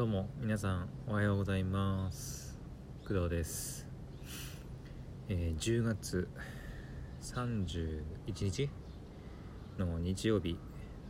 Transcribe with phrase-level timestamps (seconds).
[0.00, 2.58] どうも皆さんおはようございます。
[3.06, 3.86] 工藤です、
[5.28, 6.26] えー10月
[7.20, 8.02] 31
[8.40, 8.70] 日
[9.76, 10.56] の日曜日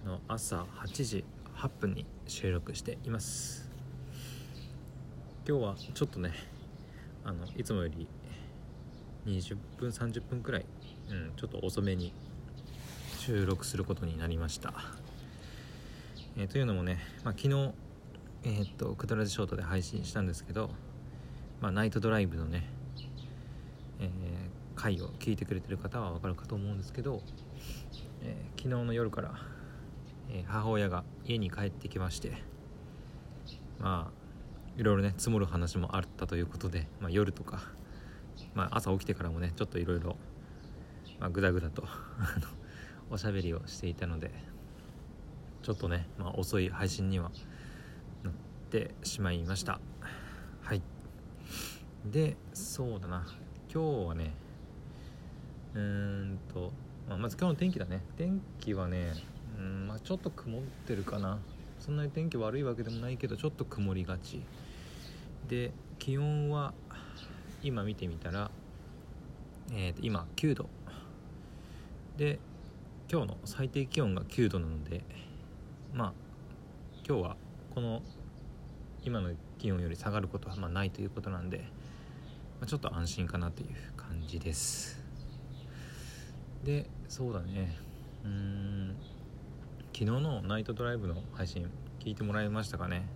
[0.05, 1.25] の朝8時
[1.55, 3.71] 8分に収録しています。
[5.49, 6.33] 今日はちょっとね
[7.25, 8.09] あのいつもより
[9.25, 10.67] 20分30分くらい、
[11.11, 12.13] うん、ちょっと遅めに
[13.21, 14.75] 収録することになりました、
[16.37, 17.73] えーというのもね、まあ、昨日
[18.43, 20.71] えーっとクドラジショートで配信したんですけど、
[21.61, 22.69] まあ、ナイトドライブのね、
[23.99, 24.11] えー
[24.77, 27.21] 回を聞いてくれてる方は分かるかと思うんですけど、
[28.23, 29.35] えー昨日の夜から、
[30.31, 32.33] えー母親が家に帰ってきまして
[33.79, 34.21] まあ
[34.79, 37.61] いろいろね積もる話もあったということで、まあ、夜とか、
[38.55, 40.17] まあ、朝起きてからもねちょっといろいろ
[41.31, 42.47] グダグダと あの
[43.11, 44.31] おしゃべりをしていたので
[45.63, 47.31] ちょっとね、まあ、遅い配信には
[48.71, 49.81] ってしまいました。
[50.63, 50.83] はい。
[52.07, 53.27] でそうだな。
[53.73, 54.33] 今日はね
[55.75, 56.73] うーんと、
[57.09, 58.05] まあ、まず今日の天気だね。
[58.17, 59.15] 天気はね
[59.59, 61.41] うん、まあ、ちょっと曇ってるかな。
[61.81, 64.41] そんなに天気悪いわけでもないけどちょっと曇りがち。
[65.49, 66.73] で気温は
[67.65, 68.53] 今見てみたら、
[69.73, 70.69] えーと今9度。
[72.17, 72.39] で
[73.11, 75.03] 今日の最低気温が9度なので
[75.93, 76.13] まあ
[77.05, 77.37] 今日は
[77.75, 78.03] この
[79.03, 81.65] 今の気温より下がることはまないということなんで、
[82.61, 85.03] ま、ちょっと安心かなという感じです。
[86.65, 87.77] でそうだね。
[88.25, 88.97] うん。
[89.93, 93.07] 昨日のナイトドライブの配信聞いてもらいましたかね。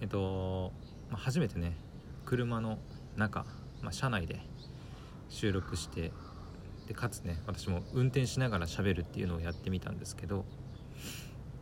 [0.00, 0.72] えっと、
[1.10, 1.76] まあ、初めてね
[2.24, 2.78] 車の
[3.16, 3.44] 中、
[3.82, 4.40] まあ、車内で
[5.28, 6.12] 収録して
[6.86, 10.44] でかつね私も運転しながら喋るっていうのをやってみたんですけど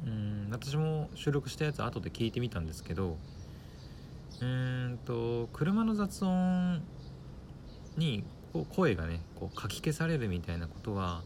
[0.06, 3.16] うん私も収録したやつ後で聞いてみたんですけど
[4.40, 6.82] うんと車の雑音
[7.96, 11.22] にこう声がねこうかき消されるみたいなことは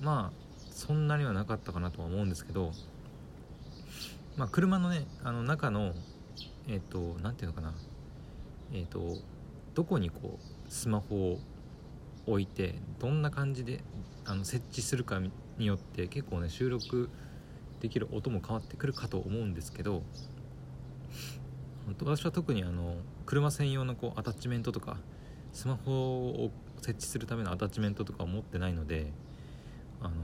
[0.00, 2.72] まあそんなにはなかったかなとは思うんですけど
[4.36, 5.92] まあ車のねあの中の
[6.66, 7.74] えっ、となんていうのかな
[8.72, 9.16] えっ、と
[9.74, 11.38] どこにこうスマホを
[12.26, 13.80] 置いてどんな感じで
[14.24, 15.20] あの設置するか
[15.58, 17.10] によって結構ね収録
[17.84, 20.02] できる音も変わってくるかと思うんですけど
[21.98, 22.94] 私は特にあの
[23.26, 24.96] 車専用のこうアタッチメントとか
[25.52, 25.92] スマホ
[26.30, 29.12] を設置するためのアタッチメントとかを持ってないので
[30.00, 30.14] あの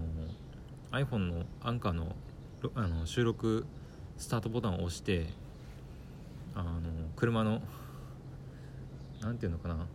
[1.05, 2.17] iPhone のアンカーの
[2.75, 3.67] あの収録
[4.17, 5.27] スタートボタンを押して
[6.55, 6.71] あの
[7.15, 7.61] 車の
[9.21, 9.87] なんていうのかな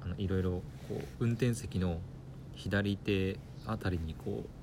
[0.00, 0.50] あのいろいろ
[0.88, 2.00] こう運転席の
[2.56, 4.57] 左手あたりにこう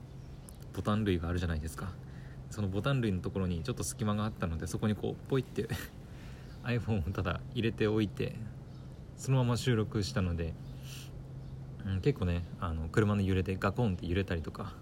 [0.75, 1.93] ボタン類があるじゃないですか。
[2.49, 5.67] そのボタン類のところにちょっと隙間があったのでそこにこうポイって
[6.63, 8.35] iPhone をただ入れておいて
[9.17, 10.53] そのまま収録したので、
[11.85, 14.73] うん、結構ねあの車の揺れでガコンって揺れたりとか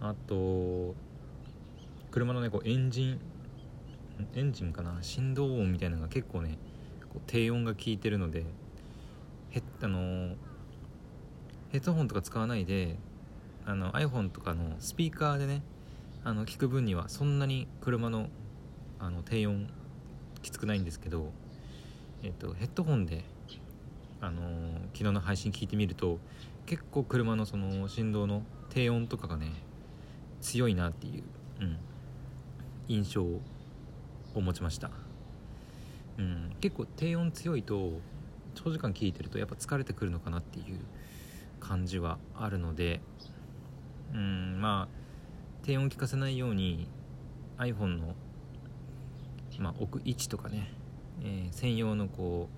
[0.00, 0.94] あと
[2.10, 3.20] 車のねこうエンジン
[4.34, 6.58] エンジンかな振動音みたいなのが結構ね
[7.12, 8.44] こう低音が効いてるので
[9.50, 10.34] ヘッあの
[11.70, 12.96] ヘッドホンとか使わないで
[13.66, 15.62] あの iPhone とかのスピーカーでね
[16.24, 18.28] あの聞く分にはそんなに車の
[18.98, 19.68] あの低音
[20.42, 21.32] きつくないんですけど、
[22.22, 23.24] えっと、ヘッドホンで、
[24.20, 24.42] あの
[24.92, 26.18] 昨日の配信聞いてみると
[26.66, 29.52] 結構車のその振動の低音とかがね
[30.42, 31.24] 強いなっていう、
[31.60, 31.78] うん、
[32.88, 33.40] 印象を
[34.34, 34.90] 持ちました、
[36.18, 37.92] うん、結構低音強いと
[38.54, 40.78] 長時間聞いてるとやっぱ疲れてくるのかなっていう
[41.58, 43.00] 感じはあるので
[44.14, 45.00] うんまあ
[45.62, 46.88] 低音を聞かせないように
[47.58, 48.14] iPhone の、
[49.58, 50.72] まあ、置く位置とかね、
[51.22, 52.48] えー専用のこ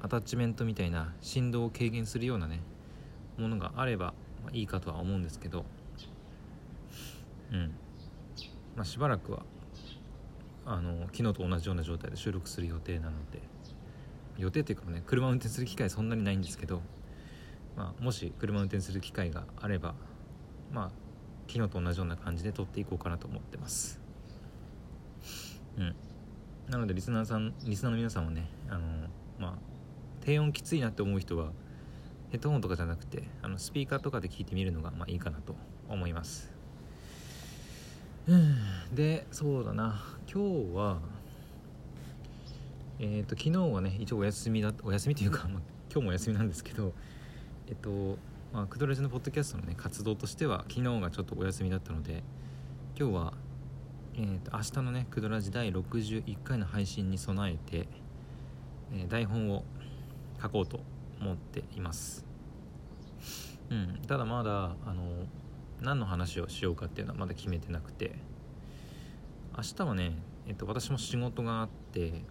[0.00, 2.60] うアタッチメントみたいな振動を軽減するようなね
[3.38, 5.64] ものがあれば、まあ、いいかとは思うんですけど
[7.52, 7.72] うん。
[8.76, 9.42] まあしばらくは
[10.64, 13.40] あの昨日と同じような状態で収録する予定なので
[14.38, 16.80] 予定っていうかね車運転する機会そんなにないんですけど、
[17.76, 19.94] まあ、もし車運転する機会があれば
[20.72, 20.90] まあ
[21.46, 24.00] 昨日と同じような感じで撮っていこうかなと思ってます。
[25.76, 25.94] うん。
[26.68, 28.80] なのでリスナーさんリスナーの皆さんはねあの
[29.38, 29.54] まあ
[30.24, 31.52] 低音きついなって思う人は
[32.30, 35.54] ヘッドホンとかじゃなくてあのスピーカーとかで聞いてみるのがまあいいかなと
[35.88, 36.50] 思います。
[38.26, 38.56] うん。
[38.94, 40.02] でそうだな。
[40.32, 40.98] 今日は
[42.98, 46.92] えっ、と昨日はね一応お休みだお休みというか、まあ、今日もお休みなんですけど
[47.68, 48.16] えっと
[48.52, 52.22] まあクドラジのポッドキャストのね活動としては昨日がちょっとお休みだったので
[52.98, 53.34] 今日は
[54.14, 57.88] えーと、明日のね「クドラジ第61回の配信に備えて、
[58.92, 59.64] えー、台本を
[60.40, 60.80] 書こうと
[61.18, 62.26] 思っています。
[63.70, 65.24] うんただまだあの
[65.80, 68.16] 何の話をしようかっていうのはまだ決めてなくて
[69.56, 70.12] 明日はね、
[70.46, 72.22] えっと、私も仕事があって、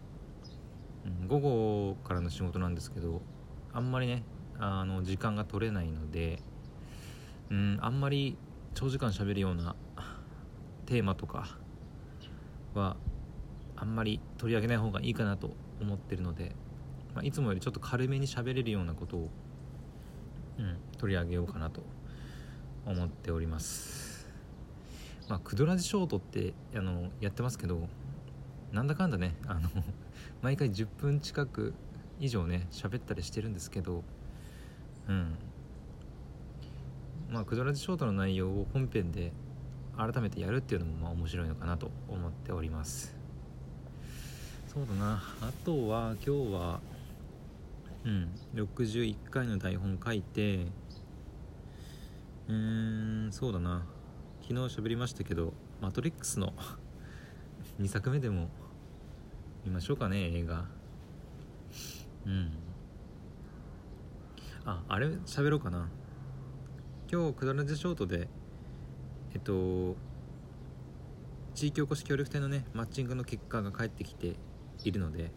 [1.21, 3.21] うん、午後からの仕事なんですけど
[3.73, 4.23] あんまりね
[4.63, 6.39] あの時間が取れないので、
[7.49, 8.37] うん、あんまり
[8.75, 9.75] 長時間喋るような
[10.85, 11.57] テーマとか
[12.75, 12.95] は
[13.75, 16.55] あんまり取り上げない方がいいかなと思ってるので、
[17.15, 19.29] まあ、いつもよりちょっと軽めに喋れるようなことを、
[20.59, 21.81] うん、取り上げようかなと
[22.85, 24.29] 思っております。
[25.27, 27.87] まあクドラジショートってあのやってますけど
[28.71, 29.69] なんだかんだねあの
[30.43, 31.73] 毎回10分近く
[32.19, 34.03] 以上ね喋ったりしてるんですけど
[35.07, 35.35] うん。
[37.29, 39.31] まあクドラジショートの内容を本編で
[39.97, 43.15] 改めてやるっていうのもまあ面白いのかなと思っております。
[44.67, 45.21] そうだな。
[45.41, 46.79] あとは今日は
[48.03, 50.65] うん61回の台本書いて
[52.47, 53.85] うーんそうだな。
[54.41, 56.53] 昨日喋りましたけど「マトリックス」の
[57.79, 58.49] 2作目でも
[59.63, 60.65] 見ましょうかね映画。
[62.25, 62.51] うん。
[64.65, 65.07] ああれ？
[65.25, 65.89] 喋ろうかな。
[67.11, 68.27] 今日くだらじショートで
[69.33, 69.95] えっと
[71.53, 74.35] 地域おこし協力隊のねマッチングの結果が返ってきて
[74.85, 75.31] いるので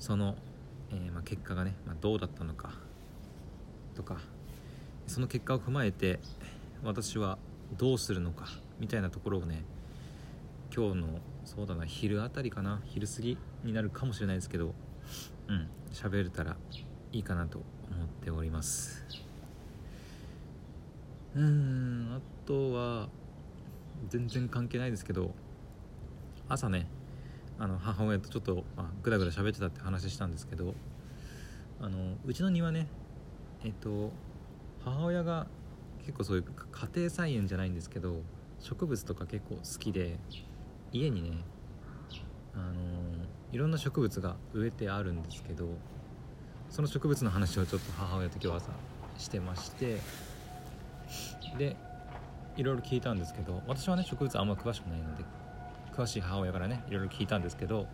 [0.00, 0.34] その、
[0.90, 2.72] えー、まあ、結果がね、まあ、どうだったのか
[3.94, 4.18] とか
[5.06, 6.18] その結果を踏まえて
[6.82, 7.38] 私は
[7.76, 8.46] どうするのか
[8.80, 9.62] みたいなところをね
[10.74, 11.06] 今日の
[11.44, 14.74] そうだな昼あたりかな昼過ぎになるかもしれないですけど
[15.48, 16.56] うん喋れたら
[17.12, 19.04] いいかなと思っております。
[21.36, 23.08] うんあとは
[24.08, 25.34] 全然関係ないですけど
[26.48, 26.88] 朝ね
[27.58, 30.74] あの母親とちょっと、まあ、ぐだぐだ喋ってたって話したんですけど
[31.80, 32.88] あのうちの庭ね
[33.64, 34.10] えっと
[34.84, 35.46] 母親が
[36.00, 38.22] 結構そういう家庭菜園じゃないんですけど
[38.60, 40.18] 植物とか結構好きで
[40.92, 41.44] 家にね
[42.54, 42.72] あの
[43.52, 45.68] いろんな植物が植えてあるんですけど
[46.70, 48.70] その植物の話をちょっと母親と今日朝
[49.18, 49.98] してまして
[51.56, 51.76] で
[52.56, 55.24] いろいろ聞いたんですけど私はね植物あんま詳しくないので
[55.96, 57.86] 詳しい母親からねいろいろ聞いたんですけど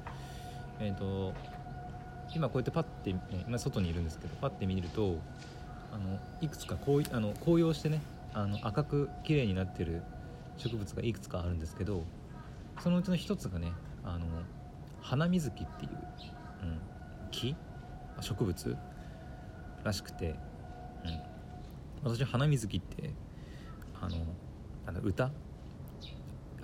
[0.80, 1.32] えっ、ー、と
[2.34, 3.14] 今こうやってパッて
[3.46, 5.18] 今外にいるんですけどパッて見ると
[5.92, 8.00] あのいくつかこうあの紅葉してね
[8.32, 10.02] あの赤く綺麗になってる
[10.56, 12.02] 植物がいくつかあるんですけど
[12.80, 13.72] そのうちの一つがね
[14.04, 14.26] あの
[15.00, 15.90] 花水木っていう、
[16.62, 16.78] うん、
[17.30, 17.54] 木
[18.24, 18.76] 植物
[19.84, 20.34] らしくて、
[22.04, 23.10] うん、私花水木って
[24.00, 24.16] あの
[24.86, 25.30] あの歌？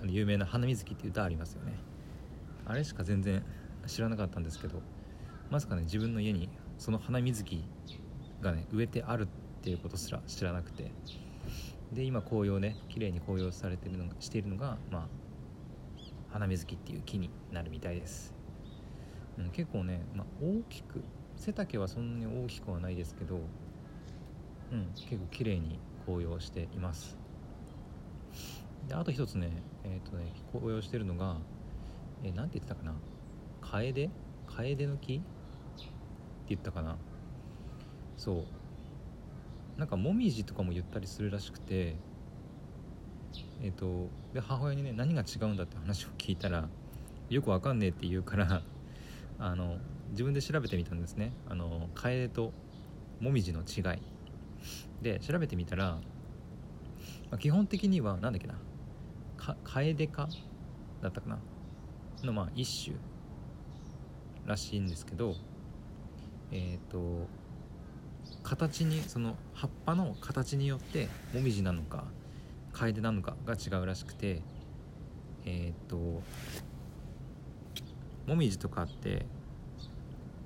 [0.01, 1.73] あの有名な「花水木」って歌ありますよね。
[2.65, 3.43] あれしか全然
[3.85, 4.81] 知らなかったんですけど
[5.49, 7.63] まさかね自分の家にその花水木
[8.41, 9.27] がね植えてあるっ
[9.61, 10.91] ていうことすら知らなくて。
[11.91, 15.07] で今紅葉ね綺麗に紅葉されてるのがしているのがまあ
[16.31, 18.33] 花水木っていう木になるみたいです、
[19.37, 21.03] うん、結構ね、まあ、大きく
[21.41, 23.39] 背丈はそんなに大きくはないですけど
[24.71, 27.17] うん結構綺麗に紅葉しています。
[28.87, 29.51] であと一つね
[29.83, 31.37] えっ、ー、とね紅葉してるのが
[32.23, 32.93] えー、て言ってたかな？
[33.61, 34.11] カエデ？
[34.47, 35.15] カエデの木？
[35.15, 35.23] って
[36.49, 36.95] 言ったかな？
[38.17, 38.45] そう。
[39.79, 41.95] なんかもみじとかも言ったりするらしくて
[43.63, 46.67] えっ、ー、とで母親にね何が違うんだって話を聞いたら
[47.29, 48.61] よくわかんねえって言うから
[49.39, 49.77] あの
[50.11, 51.33] 自分で調べてみたんですね。
[51.49, 52.53] あのカエデと
[53.19, 54.01] もみじの違い。
[55.01, 55.99] で調べてみたら、ま
[57.31, 58.55] あ、基本的には何だっけな。
[59.63, 60.29] カエデ科
[61.01, 61.39] だったかな。
[62.25, 62.97] のまあ一種
[64.45, 65.35] らしいんですけど
[66.51, 67.27] えっ、ー、と
[68.43, 72.05] 形にその葉っぱの形によってもみじなのか
[72.73, 74.41] カエデなのかが違うらしくて
[75.45, 76.21] えっ、ー、と
[78.27, 79.25] もみじとかって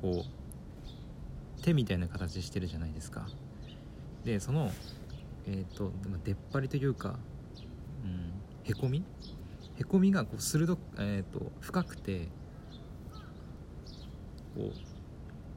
[0.02, 3.28] こう手みたいな形してるじゃないですか。
[4.24, 4.72] でその
[5.48, 5.92] えっ、ー、と
[6.24, 7.20] 出っ張りというか、
[8.04, 8.32] うん、
[8.64, 9.04] へこみ？
[9.78, 12.30] へこみがこう鋭く、えーと深くて
[14.56, 14.72] こう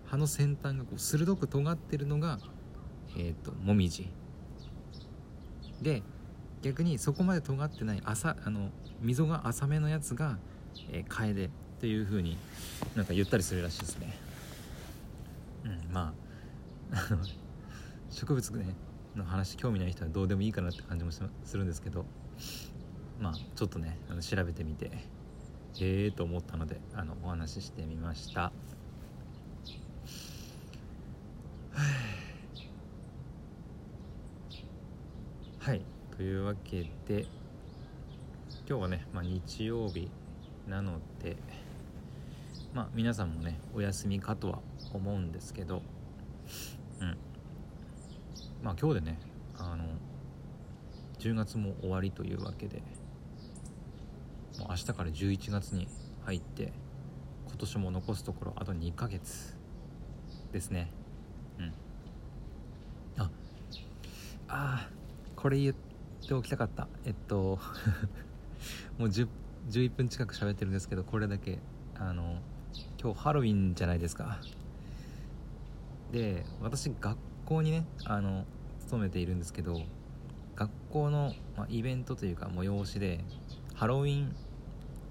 [0.06, 2.38] 葉の先端がこう鋭く尖ってるのが、
[3.16, 4.10] えーと、もみじ。
[5.82, 6.02] で
[6.62, 10.38] 逆にそこまで尖ってない浅あの溝が浅めのやつが、
[10.90, 11.48] えー、カエデっ
[11.80, 12.36] ていう風に
[12.96, 14.27] なんか言ったりするらしいですね。
[15.68, 16.14] うんま
[16.92, 16.96] あ
[18.10, 18.74] 植物ね
[19.14, 21.22] の話興味ない人はどうでもいいかなって感じもす
[21.56, 22.06] るんですけど
[23.20, 24.90] まあちょっとねあの調べてみて
[25.80, 28.52] ええー、と思ったのであのお話ししてみました。
[35.60, 35.82] はい。
[36.16, 37.26] というわけで
[38.68, 40.10] 今日はね、まあ、日曜日
[40.66, 41.36] なので
[42.74, 44.58] まあ皆さんもねお休みかとは
[44.96, 45.82] 思うんですけど
[47.00, 47.16] うん。
[48.62, 49.18] まあ今日でね
[49.56, 49.84] あの
[51.18, 52.82] 10月も終わりというわけで
[54.58, 55.88] もう明日から11月に
[56.24, 56.72] 入って
[57.46, 59.56] 今年も残すところあと2ヶ月
[60.52, 60.90] ですね。
[61.58, 61.72] うん。
[63.18, 63.30] あ
[64.48, 64.88] あ
[65.36, 65.74] これ言っ
[66.26, 66.88] ておきたかった。
[67.04, 67.58] えっと
[68.98, 69.28] もう10
[69.68, 71.58] 11分近く喋ってるんですけどこれだけ
[71.94, 72.40] あの
[73.00, 74.40] 今日ハロウィンじゃないですか。
[76.12, 78.44] で私学校にねあの
[78.80, 79.80] 勤めているんですけど
[80.56, 83.24] 学校の、まあ、イベントというか催しで
[83.74, 84.34] ハロウィン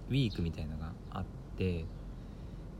[0.09, 1.25] ウィークみたいなのがあっ
[1.57, 1.85] て、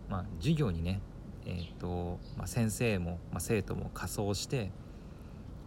[0.10, 1.02] まあ、授業にね、
[1.46, 4.72] えーとまあ、先生も、ま、生徒も仮装して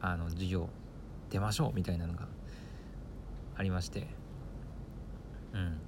[0.01, 0.69] あの授業
[1.31, 2.29] 出ましょうみたいなのが
[3.57, 4.07] ありまして。
[5.53, 5.81] うん。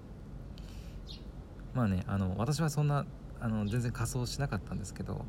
[1.74, 3.06] まあねあの私はそんな
[3.40, 5.24] あの全然仮装しなかったんですけど、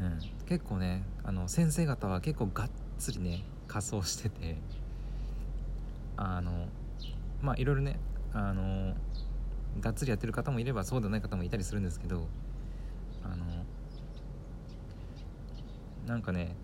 [0.00, 4.56] うん、結構ねあの先生方は結構がっつりね仮装してて
[6.16, 6.68] あの
[7.42, 7.98] まあいろいろね
[8.32, 8.94] あの
[9.80, 12.26] がっつりやってる方もいればそうでない方もいたりするんですけど
[13.22, 13.44] あの
[16.06, 16.56] なんかね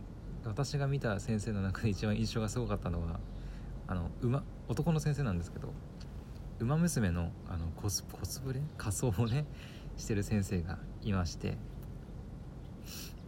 [0.44, 3.20] 私が見た先生の中で一番印象がすごかったのは
[3.86, 5.68] あの馬男の先生なんですけど
[6.58, 8.60] 「ウマ娘の」あのコスコスプレ？
[8.78, 9.44] 仮装をね
[9.96, 11.56] してる先生がいまして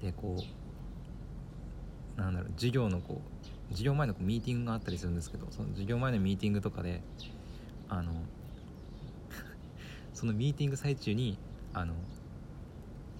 [0.02, 0.36] でこ
[2.16, 7.02] うなんだろう授業のこう授業前のミーティングがあったりするんですけどその授業前のミーティングとかで
[7.88, 8.12] あの
[10.14, 11.38] そのミーティング最中に
[11.72, 11.94] あの、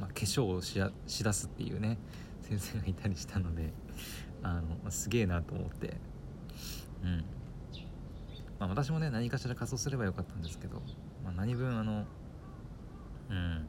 [0.00, 1.98] まあ、化粧をししだすっていうね
[2.42, 3.72] 先生がいたりしたので
[4.42, 5.96] あのすげえなと思って。
[7.02, 7.24] うん。
[8.58, 10.82] まあ、私もね何かしら仮装すればよかったんですけど、
[11.24, 12.04] まあ、何分あの
[13.30, 13.66] うん。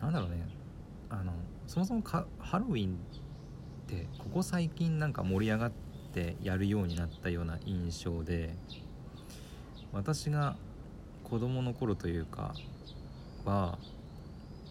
[0.00, 0.46] なんだろうね。
[1.08, 1.32] あの
[1.66, 2.96] そもそもかハロウィンっ
[3.86, 5.72] てここ最近なんか盛り上がっ
[6.12, 8.54] てやるようになったような印象で
[9.92, 10.56] 私が
[11.24, 12.54] 子供の頃というか
[13.44, 13.78] は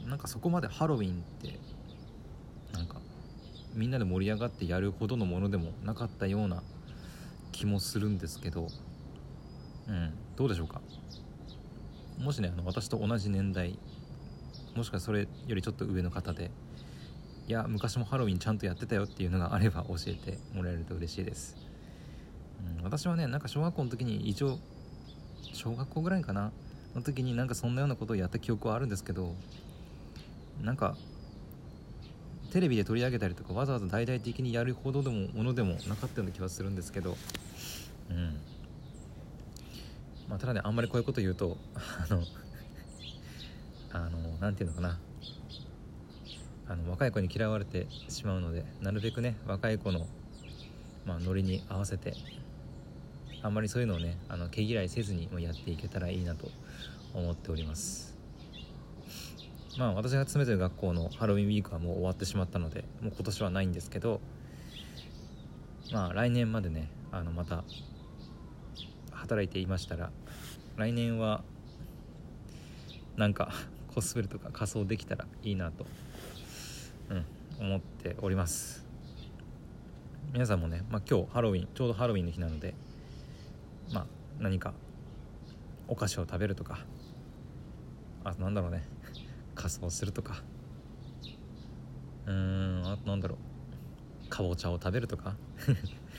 [0.05, 1.59] なんかそこまでハロウィンって
[2.73, 2.97] なんか
[3.73, 6.63] みんなで盛り上がってやるほどのものでもなかったような
[7.51, 8.67] 気もするんですけど
[9.87, 10.81] うんどうでしょうか？
[12.19, 13.77] もしねあの私と同じ年代
[14.75, 16.51] もしくはそれよりちょっと上の方で
[17.47, 21.55] いや昔もハロウィンちゃんとやってたよっていうのがあれば教えてもらえると嬉しいです、
[22.77, 24.57] うん、私はねなんか小学校の時に一応
[25.53, 26.51] 小学校ぐらいかな。
[26.95, 29.35] の時になんかそんなようなことをやった記憶はあるんですけど
[30.61, 30.95] なんか
[32.51, 37.17] テレビで取り上げたりとかわざわざ大々的にやるほどでもものでもなかったような気はするんですけど。
[38.09, 38.37] うん。
[40.29, 42.23] まあ、ただねあんまりこういうこと言うとあの
[43.91, 44.97] あの何て言うのかな。
[46.67, 50.07] あの若い子に嫌われてしまうのでなるべくね若い子の、
[51.05, 52.13] まあ、ノリに合わせて
[53.43, 56.49] あんまりそういうのをねあの毛嫌いせずにもやっていけたらいいなと
[57.13, 58.15] 思っております。
[59.77, 64.21] まあ私が勤めてる学校のハロウィンウィークはもう終わってしまったのでもう今年はないんですけど
[65.91, 67.63] まあ来年までねあのまた
[69.11, 70.11] 働いていましたら
[70.77, 71.43] 来年は
[73.17, 73.51] なんか
[73.93, 75.85] コスプレとか仮装できたらいいなと、
[77.59, 78.85] 思っております。
[80.35, 82.73] 皆さんもね、まあ、今日ハロウィンちょうどハロウィンの日なので
[83.93, 84.05] まあ
[84.37, 84.73] 何か
[85.87, 86.79] お菓子を食べるとか
[88.25, 88.83] あとなんだろうね
[89.55, 90.43] 仮装するとか
[92.25, 93.37] うーんあとなんだろ
[94.25, 95.37] うかぼちゃを食べるとか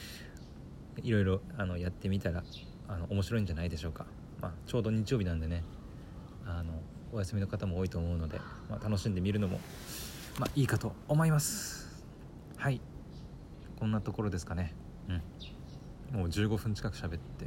[1.02, 2.42] いろいろあのやってみたら
[2.88, 4.06] あの面白いんじゃないでしょうか、
[4.40, 5.62] まあ、ちょうど日曜日なんでね
[6.46, 6.80] あの
[7.12, 8.38] お休みの方も多いと思うので、
[8.70, 9.60] まあ、楽しんでみるのも、
[10.38, 12.04] まあ、いいかと思います。
[12.56, 12.80] はい。
[13.78, 14.74] こんなところですかね。
[15.08, 15.22] うん。
[16.18, 17.46] もう15分近く喋って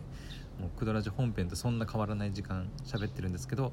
[0.60, 3.72] もうクドラジ本編とそんな変わらない時間喋ってるんですけど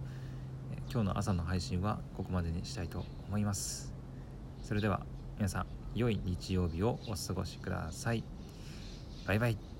[0.91, 3.93] 今日の朝の配信はここまでにしたいと思います。
[4.63, 5.01] それでは
[5.37, 8.23] 皆さん良い日曜日をお過ごしください。
[9.27, 9.76] バイバイ。